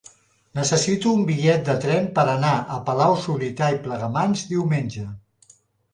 [0.59, 5.05] Necessito un bitllet de tren per anar a Palau-solità i Plegamans diumenge.